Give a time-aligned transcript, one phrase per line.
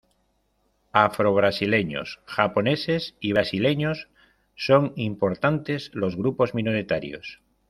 [0.93, 7.39] Afro-brasileños, japoneses y brasileños-son importantes los grupos minoritarios.